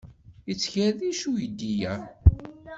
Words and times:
Yettkerric 0.47 1.21
uydi-a. 1.31 1.95